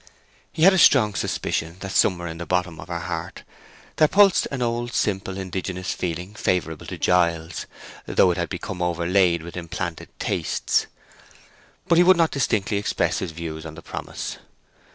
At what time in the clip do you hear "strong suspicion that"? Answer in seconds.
0.79-1.91